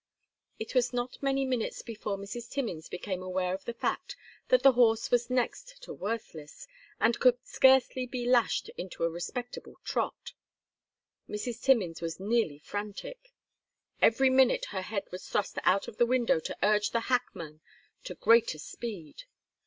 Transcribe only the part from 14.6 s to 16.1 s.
her head was thrust out of the